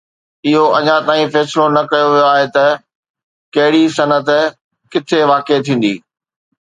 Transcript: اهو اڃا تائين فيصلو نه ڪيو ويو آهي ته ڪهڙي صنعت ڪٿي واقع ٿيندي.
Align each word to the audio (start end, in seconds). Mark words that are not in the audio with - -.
اهو 0.47 0.63
اڃا 0.77 0.95
تائين 1.07 1.27
فيصلو 1.33 1.65
نه 1.75 1.81
ڪيو 1.91 2.07
ويو 2.13 2.25
آهي 2.35 2.47
ته 2.55 2.65
ڪهڙي 3.53 3.83
صنعت 3.97 4.29
ڪٿي 4.91 5.19
واقع 5.31 5.57
ٿيندي. 5.65 5.93